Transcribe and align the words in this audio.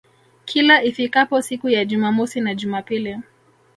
Kila 0.45 0.83
ifikapo 0.83 1.41
siku 1.41 1.69
za 1.71 1.85
Jumamosi 1.85 2.41
na 2.41 2.55
Jumapili 2.55 3.19